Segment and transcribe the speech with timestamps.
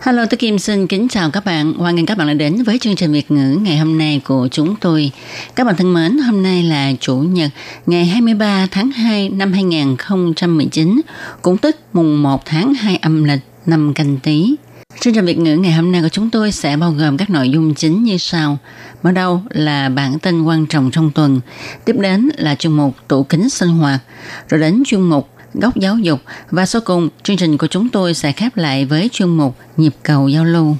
[0.00, 1.72] Hello, tôi Kim xin kính chào các bạn.
[1.72, 4.48] Hoan nghênh các bạn đã đến với chương trình Việt ngữ ngày hôm nay của
[4.50, 5.10] chúng tôi.
[5.54, 7.50] Các bạn thân mến, hôm nay là Chủ nhật
[7.86, 11.00] ngày 23 tháng 2 năm 2019,
[11.42, 14.54] cũng tức mùng 1 tháng 2 âm lịch năm canh tí.
[15.00, 17.50] Chương trình Việt ngữ ngày hôm nay của chúng tôi sẽ bao gồm các nội
[17.50, 18.58] dung chính như sau.
[19.02, 21.40] Mở đầu là bản tin quan trọng trong tuần,
[21.84, 24.00] tiếp đến là chuyên mục tủ kính sinh hoạt,
[24.48, 26.20] rồi đến chuyên mục góc giáo dục
[26.50, 29.94] và sau cùng chương trình của chúng tôi sẽ khép lại với chuyên mục nhịp
[30.02, 30.76] cầu giao lưu.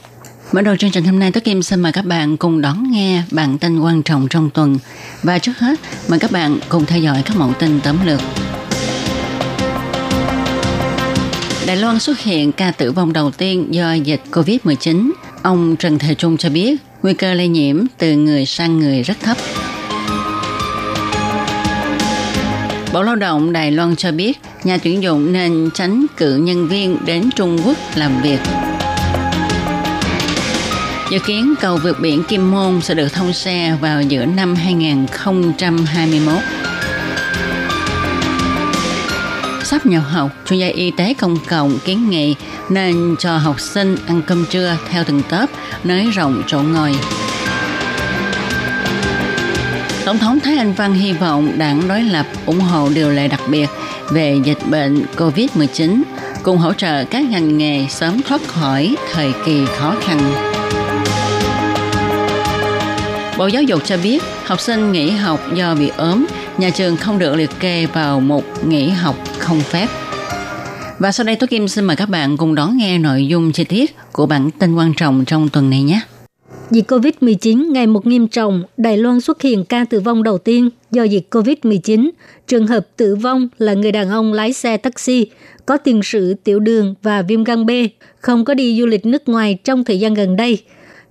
[0.53, 3.23] Mở đầu chương trình hôm nay, Tố Kim xin mời các bạn cùng đón nghe
[3.31, 4.79] bản tin quan trọng trong tuần.
[5.23, 8.21] Và trước hết, mời các bạn cùng theo dõi các mẫu tin tóm lược.
[11.67, 15.11] Đài Loan xuất hiện ca tử vong đầu tiên do dịch COVID-19.
[15.43, 19.21] Ông Trần Thề Trung cho biết nguy cơ lây nhiễm từ người sang người rất
[19.21, 19.37] thấp.
[22.93, 26.97] Bộ Lao động Đài Loan cho biết nhà tuyển dụng nên tránh cử nhân viên
[27.07, 28.39] đến Trung Quốc làm việc.
[31.11, 36.35] Dự kiến cầu vượt biển Kim Môn sẽ được thông xe vào giữa năm 2021.
[39.65, 42.35] Sắp nhập học, chuyên gia y tế công cộng kiến nghị
[42.71, 45.47] nên cho học sinh ăn cơm trưa theo từng tớp,
[45.85, 46.95] nới rộng chỗ ngồi.
[50.09, 53.41] Tổng thống Thái Anh Văn hy vọng đảng đối lập ủng hộ điều lệ đặc
[53.51, 53.67] biệt
[54.11, 56.03] về dịch bệnh COVID-19
[56.43, 60.21] cùng hỗ trợ các ngành nghề sớm thoát khỏi thời kỳ khó khăn.
[63.39, 66.27] Bộ Giáo dục cho biết học sinh nghỉ học do bị ốm,
[66.59, 69.87] nhà trường không được liệt kê vào một nghỉ học không phép.
[70.99, 73.65] Và sau đây tôi Kim xin mời các bạn cùng đón nghe nội dung chi
[73.65, 76.01] tiết của bản tin quan trọng trong tuần này nhé.
[76.71, 80.71] Dịch COVID-19 ngày một nghiêm trọng, Đài Loan xuất hiện ca tử vong đầu tiên
[80.91, 82.11] do dịch COVID-19.
[82.47, 85.27] Trường hợp tử vong là người đàn ông lái xe taxi,
[85.67, 87.71] có tiền sử tiểu đường và viêm gan B,
[88.21, 90.59] không có đi du lịch nước ngoài trong thời gian gần đây.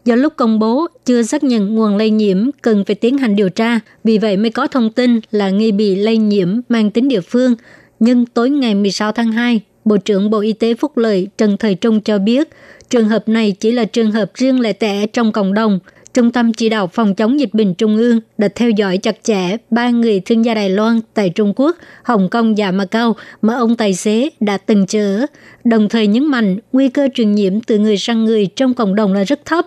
[0.05, 3.49] Do lúc công bố chưa xác nhận nguồn lây nhiễm cần phải tiến hành điều
[3.49, 7.21] tra, vì vậy mới có thông tin là nghi bị lây nhiễm mang tính địa
[7.21, 7.55] phương.
[7.99, 11.75] Nhưng tối ngày 16 tháng 2, Bộ trưởng Bộ Y tế Phúc Lợi Trần Thời
[11.75, 12.49] Trung cho biết–
[12.89, 15.79] Trường hợp này chỉ là trường hợp riêng lẻ tẻ trong cộng đồng.
[16.13, 19.57] Trung tâm chỉ đạo phòng chống dịch bệnh Trung ương đã theo dõi chặt chẽ
[19.69, 23.75] ba người thương gia Đài Loan tại Trung Quốc, Hồng Kông và Macau mà ông
[23.75, 25.25] tài xế đã từng chở,
[25.63, 29.13] đồng thời nhấn mạnh nguy cơ truyền nhiễm từ người sang người trong cộng đồng
[29.13, 29.65] là rất thấp.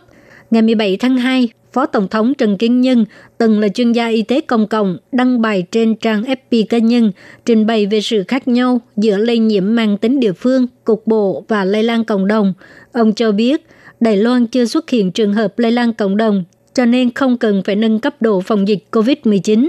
[0.50, 3.04] Ngày 17 tháng 2, Phó Tổng thống Trần Kiến Nhân,
[3.38, 7.12] từng là chuyên gia y tế công cộng, đăng bài trên trang FB cá nhân,
[7.46, 11.44] trình bày về sự khác nhau giữa lây nhiễm mang tính địa phương, cục bộ
[11.48, 12.52] và lây lan cộng đồng.
[12.92, 13.66] Ông cho biết,
[14.00, 16.44] Đài Loan chưa xuất hiện trường hợp lây lan cộng đồng,
[16.74, 19.68] cho nên không cần phải nâng cấp độ phòng dịch COVID-19.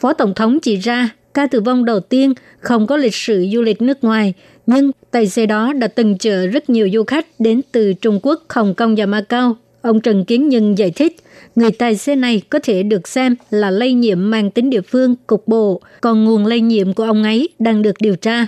[0.00, 3.62] Phó Tổng thống chỉ ra, ca tử vong đầu tiên không có lịch sử du
[3.62, 4.34] lịch nước ngoài,
[4.66, 8.42] nhưng tài xế đó đã từng chở rất nhiều du khách đến từ Trung Quốc,
[8.48, 9.56] Hồng Kông và Macau.
[9.82, 11.16] Ông Trần Kiến Nhân giải thích,
[11.56, 15.14] người tài xế này có thể được xem là lây nhiễm mang tính địa phương
[15.26, 18.46] cục bộ, còn nguồn lây nhiễm của ông ấy đang được điều tra.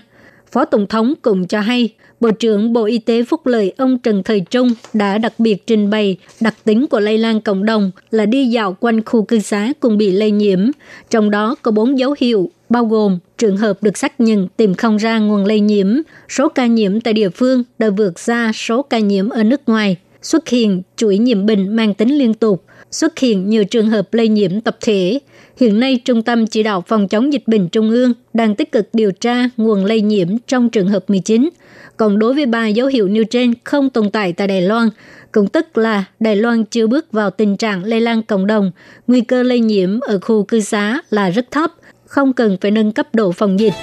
[0.53, 1.91] Phó Tổng thống cũng cho hay,
[2.21, 5.91] Bộ trưởng Bộ Y tế Phúc Lợi ông Trần Thời Trung đã đặc biệt trình
[5.91, 9.73] bày đặc tính của lây lan cộng đồng là đi dạo quanh khu cư xá
[9.81, 10.71] cùng bị lây nhiễm.
[11.11, 14.97] Trong đó có bốn dấu hiệu, bao gồm trường hợp được xác nhận tìm không
[14.97, 15.87] ra nguồn lây nhiễm,
[16.29, 19.97] số ca nhiễm tại địa phương đã vượt xa số ca nhiễm ở nước ngoài,
[20.25, 24.29] xuất hiện chuỗi nhiễm bệnh mang tính liên tục, xuất hiện nhiều trường hợp lây
[24.29, 25.19] nhiễm tập thể.
[25.61, 28.89] Hiện nay, Trung tâm Chỉ đạo Phòng chống dịch bệnh Trung ương đang tích cực
[28.93, 31.51] điều tra nguồn lây nhiễm trong trường hợp 19.
[31.97, 34.89] Còn đối với ba dấu hiệu nêu trên không tồn tại tại Đài Loan,
[35.33, 38.71] cũng tức là Đài Loan chưa bước vào tình trạng lây lan cộng đồng,
[39.07, 41.73] nguy cơ lây nhiễm ở khu cư xá là rất thấp,
[42.07, 43.75] không cần phải nâng cấp độ phòng dịch.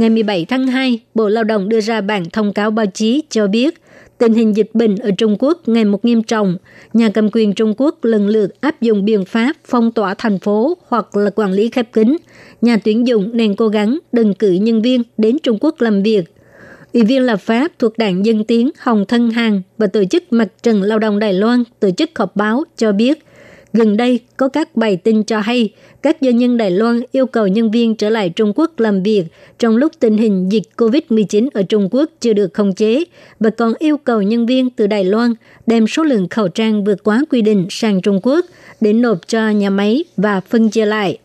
[0.00, 3.46] Ngày 17 tháng 2, Bộ Lao động đưa ra bản thông cáo báo chí cho
[3.46, 3.74] biết
[4.18, 6.56] tình hình dịch bệnh ở Trung Quốc ngày một nghiêm trọng.
[6.92, 10.76] Nhà cầm quyền Trung Quốc lần lượt áp dụng biện pháp phong tỏa thành phố
[10.88, 12.16] hoặc là quản lý khép kín.
[12.60, 16.24] Nhà tuyển dụng nên cố gắng đừng cử nhân viên đến Trung Quốc làm việc.
[16.92, 20.48] Ủy viên lập pháp thuộc đảng Dân Tiến Hồng Thân Hằng và tổ chức Mặt
[20.62, 23.24] trận Lao động Đài Loan tổ chức họp báo cho biết
[23.72, 25.70] Gần đây, có các bài tin cho hay
[26.02, 29.24] các doanh nhân Đài Loan yêu cầu nhân viên trở lại Trung Quốc làm việc
[29.58, 33.04] trong lúc tình hình dịch COVID-19 ở Trung Quốc chưa được khống chế
[33.40, 35.34] và còn yêu cầu nhân viên từ Đài Loan
[35.66, 38.44] đem số lượng khẩu trang vượt quá quy định sang Trung Quốc
[38.80, 41.18] để nộp cho nhà máy và phân chia lại.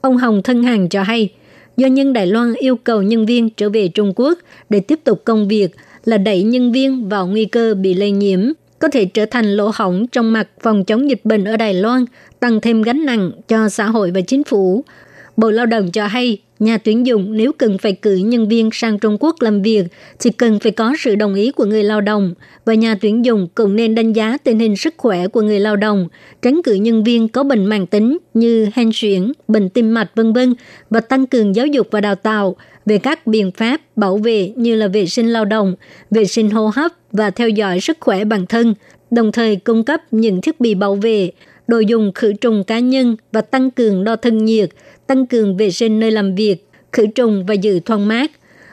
[0.00, 1.28] Ông Hồng Thân Hàng cho hay,
[1.76, 4.38] doanh nhân Đài Loan yêu cầu nhân viên trở về Trung Quốc
[4.70, 5.68] để tiếp tục công việc
[6.04, 8.40] là đẩy nhân viên vào nguy cơ bị lây nhiễm
[8.82, 12.04] có thể trở thành lỗ hổng trong mặt phòng chống dịch bệnh ở Đài Loan,
[12.40, 14.84] tăng thêm gánh nặng cho xã hội và chính phủ.
[15.36, 18.98] Bộ Lao động cho hay, nhà tuyển dụng nếu cần phải cử nhân viên sang
[18.98, 19.84] Trung Quốc làm việc
[20.20, 22.34] thì cần phải có sự đồng ý của người lao động
[22.64, 25.76] và nhà tuyển dụng cũng nên đánh giá tình hình sức khỏe của người lao
[25.76, 26.08] động,
[26.42, 30.32] tránh cử nhân viên có bệnh mạng tính như hen suyễn, bệnh tim mạch vân
[30.32, 30.54] vân
[30.90, 32.56] và tăng cường giáo dục và đào tạo
[32.86, 35.74] về các biện pháp bảo vệ như là vệ sinh lao động,
[36.10, 38.74] vệ sinh hô hấp và theo dõi sức khỏe bản thân,
[39.10, 41.30] đồng thời cung cấp những thiết bị bảo vệ,
[41.66, 44.68] đồ dùng khử trùng cá nhân và tăng cường đo thân nhiệt,
[45.06, 48.30] tăng cường vệ sinh nơi làm việc, khử trùng và giữ thoáng mát.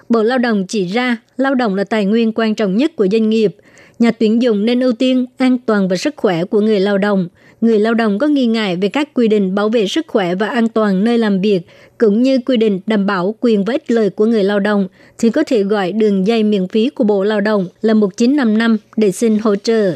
[0.10, 3.30] Bộ Lao động chỉ ra, lao động là tài nguyên quan trọng nhất của doanh
[3.30, 3.56] nghiệp.
[4.00, 7.28] Nhà tuyển dụng nên ưu tiên an toàn và sức khỏe của người lao động.
[7.62, 10.48] Người lao động có nghi ngại về các quy định bảo vệ sức khỏe và
[10.48, 11.62] an toàn nơi làm việc,
[11.98, 14.88] cũng như quy định đảm bảo quyền và ích lợi của người lao động,
[15.18, 19.12] thì có thể gọi đường dây miễn phí của Bộ Lao động là 1955 để
[19.12, 19.96] xin hỗ trợ.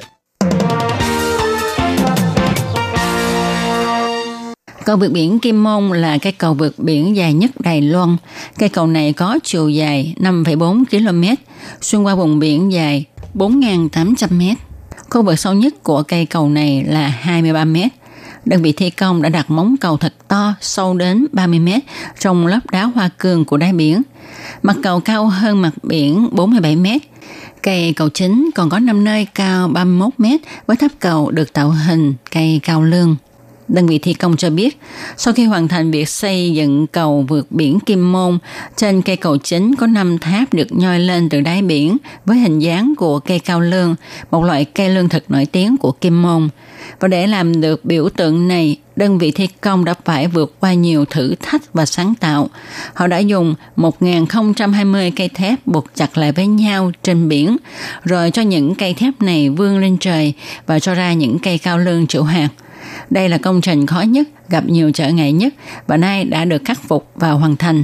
[4.85, 8.17] Cầu vượt biển Kim Môn là cây cầu vượt biển dài nhất Đài Loan.
[8.59, 11.23] Cây cầu này có chiều dài 5,4 km,
[11.81, 13.05] xuyên qua vùng biển dài
[13.35, 14.57] 4.800 mét.
[15.09, 17.91] Khu vực sâu nhất của cây cầu này là 23 mét.
[18.45, 21.83] Đơn vị thi công đã đặt móng cầu thật to, sâu đến 30 mét
[22.19, 24.01] trong lớp đá hoa cương của đáy biển.
[24.62, 27.01] Mặt cầu cao hơn mặt biển 47 mét.
[27.63, 31.69] Cây cầu chính còn có 5 nơi cao 31 mét với tháp cầu được tạo
[31.69, 33.15] hình cây cao lương.
[33.74, 34.80] Đơn vị thi công cho biết,
[35.18, 38.40] sau khi hoàn thành việc xây dựng cầu vượt biển Kim Môn,
[38.78, 42.60] trên cây cầu chính có 5 tháp được nhoi lên từ đáy biển với hình
[42.60, 43.96] dáng của cây cao lương,
[44.31, 46.50] một loại cây lương thực nổi tiếng của Kim Môn.
[47.00, 50.74] Và để làm được biểu tượng này, đơn vị thi công đã phải vượt qua
[50.74, 52.50] nhiều thử thách và sáng tạo.
[52.94, 57.58] Họ đã dùng 1.020 cây thép buộc chặt lại với nhau trên biển,
[58.04, 60.34] rồi cho những cây thép này vươn lên trời
[60.66, 62.50] và cho ra những cây cao lương chịu hạt.
[63.09, 65.53] Đây là công trình khó nhất, gặp nhiều trở ngại nhất
[65.88, 67.83] và nay đã được khắc phục và hoàn thành.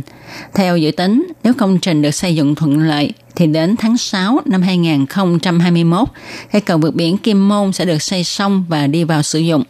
[0.53, 4.39] Theo dự tính, nếu công trình được xây dựng thuận lợi, thì đến tháng 6
[4.45, 6.07] năm 2021,
[6.51, 9.63] cây cầu vượt biển Kim Môn sẽ được xây xong và đi vào sử dụng.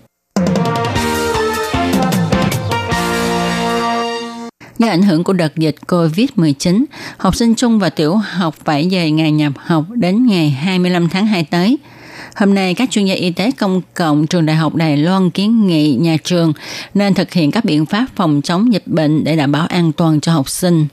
[4.80, 6.86] Do ảnh hưởng của đợt dịch COVID-19,
[7.18, 11.26] học sinh trung và tiểu học phải dời ngày nhập học đến ngày 25 tháng
[11.26, 11.78] 2 tới–
[12.40, 15.68] Hôm nay, các chuyên gia y tế công cộng trường Đại học Đài Loan kiến
[15.68, 16.54] nghị nhà trường
[16.94, 20.22] nên thực hiện các biện pháp phòng chống dịch bệnh để đảm bảo an toàn
[20.22, 20.88] cho học sinh.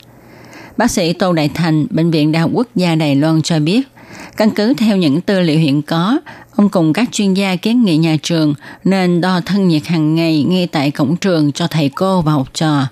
[0.77, 3.89] Bác sĩ Tô Đại Thành, Bệnh viện Đại học Quốc gia Đài Loan cho biết,
[4.37, 6.21] căn cứ theo những tư liệu hiện có,
[6.57, 8.55] ông cùng các chuyên gia kiến nghị nhà trường
[8.85, 12.49] nên đo thân nhiệt hàng ngày ngay tại cổng trường cho thầy cô và học
[12.55, 12.87] trò.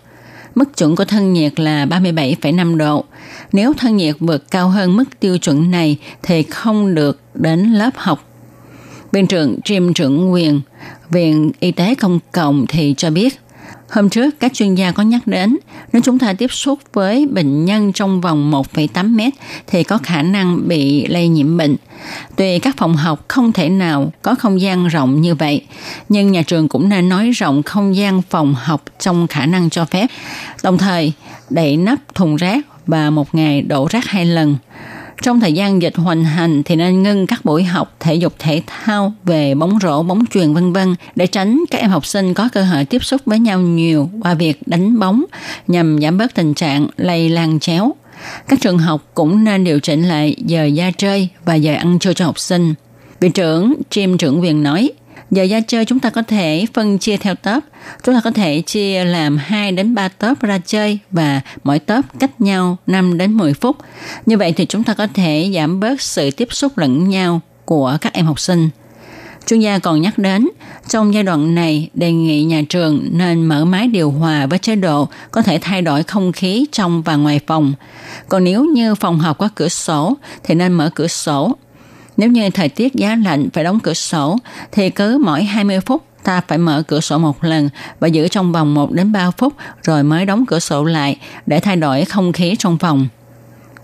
[0.55, 3.05] Mức chuẩn của thân nhiệt là 37,5 độ.
[3.53, 7.91] Nếu thân nhiệt vượt cao hơn mức tiêu chuẩn này thì không được đến lớp
[7.97, 8.31] học
[9.15, 10.61] Viện trưởng Jim trưởng quyền
[11.11, 13.41] Viện Y tế Công cộng thì cho biết
[13.91, 15.57] Hôm trước, các chuyên gia có nhắc đến,
[15.93, 19.33] nếu chúng ta tiếp xúc với bệnh nhân trong vòng 1,8 mét
[19.67, 21.77] thì có khả năng bị lây nhiễm bệnh.
[22.37, 25.67] Tuy các phòng học không thể nào có không gian rộng như vậy,
[26.09, 29.85] nhưng nhà trường cũng nên nói rộng không gian phòng học trong khả năng cho
[29.85, 30.07] phép,
[30.63, 31.13] đồng thời
[31.51, 34.57] đậy nắp thùng rác và một ngày đổ rác hai lần.
[35.23, 38.63] Trong thời gian dịch hoành hành thì nên ngưng các buổi học thể dục thể
[38.67, 42.49] thao về bóng rổ, bóng truyền vân vân để tránh các em học sinh có
[42.53, 45.25] cơ hội tiếp xúc với nhau nhiều qua việc đánh bóng
[45.69, 47.95] nhằm giảm bớt tình trạng lây lan chéo.
[48.49, 52.13] Các trường học cũng nên điều chỉnh lại giờ ra chơi và giờ ăn trưa
[52.13, 52.75] cho học sinh.
[53.21, 54.91] Viện trưởng Jim trưởng viện nói,
[55.35, 57.61] giờ ra chơi chúng ta có thể phân chia theo tớp.
[58.03, 62.19] Chúng ta có thể chia làm 2 đến 3 tớp ra chơi và mỗi tớp
[62.19, 63.77] cách nhau 5 đến 10 phút.
[64.27, 67.99] Như vậy thì chúng ta có thể giảm bớt sự tiếp xúc lẫn nhau của
[68.01, 68.69] các em học sinh.
[69.47, 70.49] Chuyên gia còn nhắc đến,
[70.89, 74.77] trong giai đoạn này đề nghị nhà trường nên mở máy điều hòa với chế
[74.77, 77.73] độ có thể thay đổi không khí trong và ngoài phòng.
[78.29, 80.15] Còn nếu như phòng học có cửa sổ
[80.45, 81.57] thì nên mở cửa sổ
[82.17, 84.39] nếu như thời tiết giá lạnh phải đóng cửa sổ,
[84.73, 87.69] thì cứ mỗi 20 phút ta phải mở cửa sổ một lần
[88.01, 89.53] và giữ trong vòng 1 đến 3 phút
[89.83, 93.09] rồi mới đóng cửa sổ lại để thay đổi không khí trong phòng.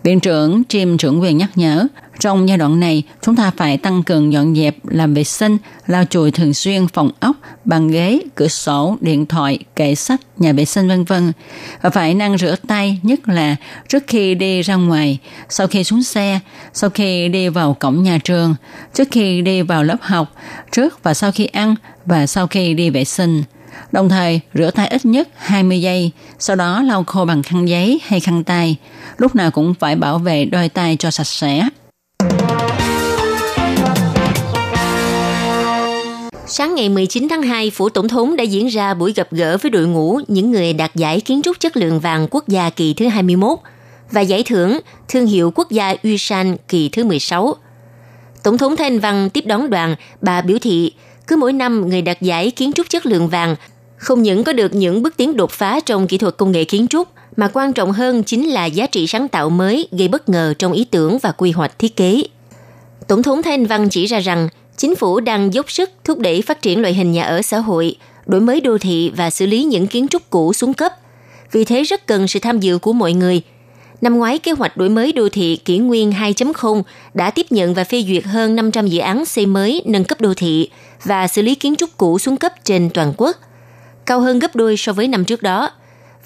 [0.03, 1.87] Viện trưởng Jim trưởng quyền nhắc nhở,
[2.21, 6.05] trong giai đoạn này, chúng ta phải tăng cường dọn dẹp, làm vệ sinh, lau
[6.05, 10.65] chùi thường xuyên phòng ốc, bàn ghế, cửa sổ, điện thoại, kệ sách, nhà vệ
[10.65, 11.33] sinh vân vân
[11.83, 13.57] và phải năng rửa tay, nhất là
[13.89, 16.41] trước khi đi ra ngoài, sau khi xuống xe,
[16.73, 18.55] sau khi đi vào cổng nhà trường,
[18.95, 20.35] trước khi đi vào lớp học,
[20.73, 21.75] trước và sau khi ăn
[22.07, 23.43] và sau khi đi vệ sinh.
[23.93, 28.01] Đồng thời, rửa tay ít nhất 20 giây, sau đó lau khô bằng khăn giấy
[28.07, 28.77] hay khăn tay.
[29.17, 31.69] Lúc nào cũng phải bảo vệ đôi tay cho sạch sẽ.
[36.53, 39.71] Sáng ngày 19 tháng 2, Phủ Tổng thống đã diễn ra buổi gặp gỡ với
[39.71, 43.09] đội ngũ những người đạt giải kiến trúc chất lượng vàng quốc gia kỳ thứ
[43.09, 43.59] 21
[44.11, 47.55] và giải thưởng thương hiệu quốc gia Uy San kỳ thứ 16.
[48.43, 50.93] Tổng thống Thanh Văn tiếp đón đoàn, bà biểu thị
[51.31, 53.57] cứ mỗi năm người đạt giải kiến trúc chất lượng vàng
[53.97, 56.89] không những có được những bước tiến đột phá trong kỹ thuật công nghệ kiến
[56.89, 60.55] trúc, mà quan trọng hơn chính là giá trị sáng tạo mới gây bất ngờ
[60.59, 62.23] trong ý tưởng và quy hoạch thiết kế.
[63.09, 66.63] Tổng thống Thanh Văn chỉ ra rằng chính phủ đang dốc sức thúc đẩy phát
[66.63, 67.97] triển loại hình nhà ở xã hội,
[68.27, 70.93] đổi mới đô thị và xử lý những kiến trúc cũ xuống cấp.
[71.53, 73.43] Vì thế rất cần sự tham dự của mọi người.
[74.01, 76.83] Năm ngoái, kế hoạch đổi mới đô thị kỷ nguyên 2.0
[77.15, 80.35] đã tiếp nhận và phê duyệt hơn 500 dự án xây mới nâng cấp đô
[80.35, 80.71] thị
[81.05, 83.37] và xử lý kiến trúc cũ xuống cấp trên toàn quốc,
[84.07, 85.71] cao hơn gấp đôi so với năm trước đó.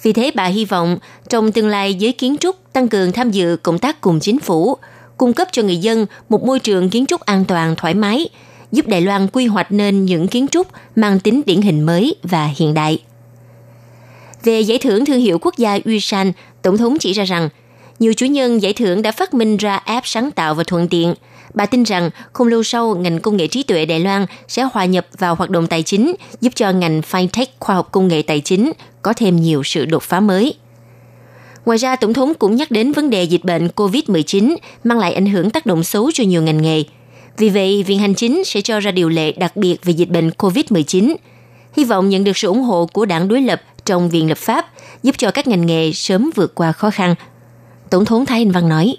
[0.01, 0.97] Vì thế bà hy vọng
[1.29, 4.77] trong tương lai giới kiến trúc tăng cường tham dự công tác cùng chính phủ,
[5.17, 8.29] cung cấp cho người dân một môi trường kiến trúc an toàn thoải mái,
[8.71, 12.49] giúp Đài Loan quy hoạch nên những kiến trúc mang tính điển hình mới và
[12.57, 12.99] hiện đại.
[14.43, 17.49] Về giải thưởng thương hiệu quốc gia Uy San, Tổng thống chỉ ra rằng,
[17.99, 21.13] nhiều chủ nhân giải thưởng đã phát minh ra app sáng tạo và thuận tiện.
[21.53, 24.85] Bà tin rằng không lâu sau, ngành công nghệ trí tuệ Đài Loan sẽ hòa
[24.85, 28.41] nhập vào hoạt động tài chính, giúp cho ngành fintech khoa học công nghệ tài
[28.41, 28.71] chính
[29.01, 30.53] có thêm nhiều sự đột phá mới.
[31.65, 35.25] Ngoài ra, Tổng thống cũng nhắc đến vấn đề dịch bệnh COVID-19 mang lại ảnh
[35.25, 36.83] hưởng tác động xấu cho nhiều ngành nghề.
[37.37, 40.29] Vì vậy, Viện Hành Chính sẽ cho ra điều lệ đặc biệt về dịch bệnh
[40.29, 41.15] COVID-19.
[41.77, 44.65] Hy vọng nhận được sự ủng hộ của đảng đối lập trong Viện Lập pháp,
[45.03, 47.15] giúp cho các ngành nghề sớm vượt qua khó khăn.
[47.89, 48.97] Tổng thống Thái Anh Văn nói.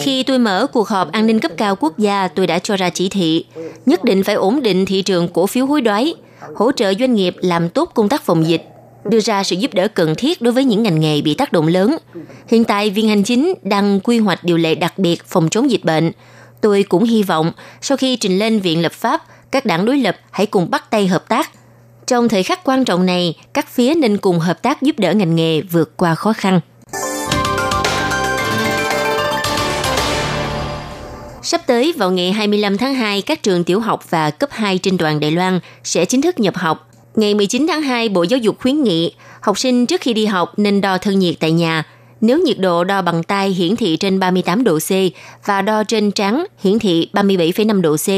[0.00, 2.90] Khi tôi mở cuộc họp an ninh cấp cao quốc gia, tôi đã cho ra
[2.90, 3.44] chỉ thị,
[3.86, 6.14] nhất định phải ổn định thị trường cổ phiếu hối đoái,
[6.54, 8.68] hỗ trợ doanh nghiệp làm tốt công tác phòng dịch,
[9.04, 11.66] đưa ra sự giúp đỡ cần thiết đối với những ngành nghề bị tác động
[11.66, 11.96] lớn.
[12.48, 15.84] Hiện tại, viên hành chính đang quy hoạch điều lệ đặc biệt phòng chống dịch
[15.84, 16.12] bệnh.
[16.60, 20.16] Tôi cũng hy vọng, sau khi trình lên Viện Lập pháp, các đảng đối lập
[20.30, 21.50] hãy cùng bắt tay hợp tác–
[22.06, 25.36] trong thời khắc quan trọng này, các phía nên cùng hợp tác giúp đỡ ngành
[25.36, 26.60] nghề vượt qua khó khăn.
[31.42, 34.98] Sắp tới vào ngày 25 tháng 2, các trường tiểu học và cấp 2 trên
[34.98, 36.90] toàn Đài Loan sẽ chính thức nhập học.
[37.16, 40.52] Ngày 19 tháng 2, Bộ Giáo dục khuyến nghị học sinh trước khi đi học
[40.56, 41.84] nên đo thân nhiệt tại nhà.
[42.20, 44.90] Nếu nhiệt độ đo bằng tay hiển thị trên 38 độ C
[45.44, 48.08] và đo trên trắng hiển thị 37,5 độ C,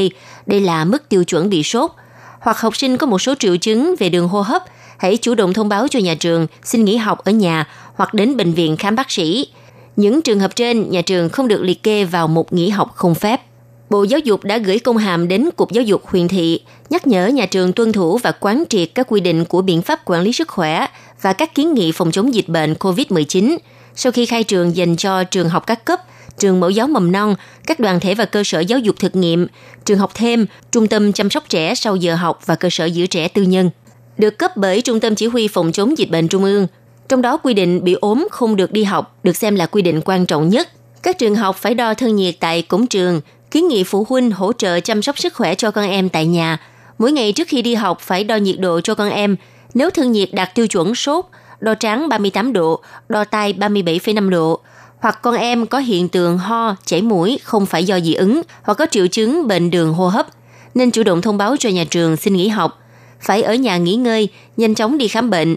[0.45, 1.91] đây là mức tiêu chuẩn bị sốt.
[2.39, 4.63] Hoặc học sinh có một số triệu chứng về đường hô hấp,
[4.97, 8.37] hãy chủ động thông báo cho nhà trường xin nghỉ học ở nhà hoặc đến
[8.37, 9.47] bệnh viện khám bác sĩ.
[9.95, 13.15] Những trường hợp trên, nhà trường không được liệt kê vào một nghỉ học không
[13.15, 13.41] phép.
[13.89, 17.27] Bộ Giáo dục đã gửi công hàm đến Cục Giáo dục huyện thị, nhắc nhở
[17.27, 20.33] nhà trường tuân thủ và quán triệt các quy định của biện pháp quản lý
[20.33, 20.87] sức khỏe
[21.21, 23.57] và các kiến nghị phòng chống dịch bệnh COVID-19
[23.95, 25.99] sau khi khai trường dành cho trường học các cấp,
[26.37, 27.35] trường mẫu giáo mầm non,
[27.67, 29.47] các đoàn thể và cơ sở giáo dục thực nghiệm,
[29.85, 33.07] trường học thêm, trung tâm chăm sóc trẻ sau giờ học và cơ sở giữ
[33.07, 33.69] trẻ tư nhân.
[34.17, 36.67] Được cấp bởi Trung tâm Chỉ huy Phòng chống dịch bệnh Trung ương,
[37.09, 40.01] trong đó quy định bị ốm không được đi học được xem là quy định
[40.05, 40.69] quan trọng nhất.
[41.03, 44.53] Các trường học phải đo thân nhiệt tại cổng trường, kiến nghị phụ huynh hỗ
[44.53, 46.57] trợ chăm sóc sức khỏe cho con em tại nhà.
[46.97, 49.35] Mỗi ngày trước khi đi học phải đo nhiệt độ cho con em.
[49.73, 51.25] Nếu thân nhiệt đạt tiêu chuẩn sốt,
[51.59, 54.59] đo trắng 38 độ, đo tai 37,5 độ,
[54.99, 58.73] hoặc con em có hiện tượng ho, chảy mũi không phải do dị ứng hoặc
[58.73, 60.27] có triệu chứng bệnh đường hô hấp,
[60.75, 62.81] nên chủ động thông báo cho nhà trường xin nghỉ học.
[63.21, 65.55] Phải ở nhà nghỉ ngơi, nhanh chóng đi khám bệnh.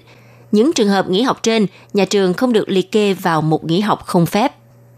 [0.53, 3.81] Những trường hợp nghỉ học trên, nhà trường không được liệt kê vào một nghỉ
[3.81, 4.53] học không phép.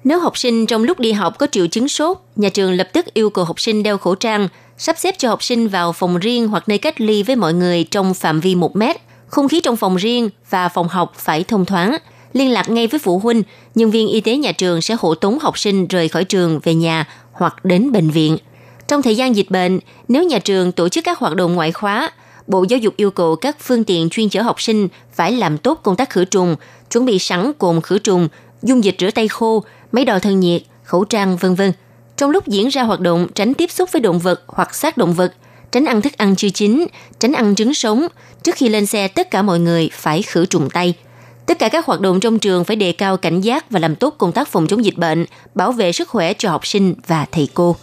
[0.05, 3.15] Nếu học sinh trong lúc đi học có triệu chứng sốt, nhà trường lập tức
[3.15, 6.49] yêu cầu học sinh đeo khẩu trang, sắp xếp cho học sinh vào phòng riêng
[6.49, 8.97] hoặc nơi cách ly với mọi người trong phạm vi 1 mét.
[9.27, 11.97] Không khí trong phòng riêng và phòng học phải thông thoáng.
[12.33, 13.43] Liên lạc ngay với phụ huynh,
[13.75, 16.75] nhân viên y tế nhà trường sẽ hộ tống học sinh rời khỏi trường về
[16.75, 18.39] nhà hoặc đến bệnh viện.
[18.89, 22.11] Trong thời gian dịch bệnh, nếu nhà trường tổ chức các hoạt động ngoại khóa,
[22.47, 25.81] Bộ Giáo dục yêu cầu các phương tiện chuyên chở học sinh phải làm tốt
[25.83, 26.57] công tác khử trùng,
[26.91, 28.29] chuẩn bị sẵn cồn khử trùng,
[28.63, 31.73] dung dịch rửa tay khô, máy đo thân nhiệt, khẩu trang, vân vân.
[32.17, 35.13] Trong lúc diễn ra hoạt động tránh tiếp xúc với động vật hoặc xác động
[35.13, 35.35] vật,
[35.73, 36.87] tránh ăn thức ăn chưa chín,
[37.19, 38.07] tránh ăn trứng sống.
[38.43, 40.95] Trước khi lên xe, tất cả mọi người phải khử trùng tay.
[41.47, 44.15] Tất cả các hoạt động trong trường phải đề cao cảnh giác và làm tốt
[44.19, 47.49] công tác phòng chống dịch bệnh, bảo vệ sức khỏe cho học sinh và thầy
[47.55, 47.77] cô.